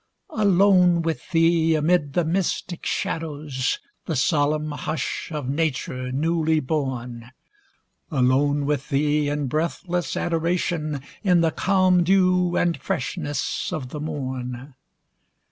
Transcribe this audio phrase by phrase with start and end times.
[0.33, 3.77] Alone with Thee, amid the mystic shadows,
[4.07, 7.29] The solemn hush of nature newly born;
[8.09, 14.73] Alone with Thee in breathless adoration, In the calm dew and freshness of the morn.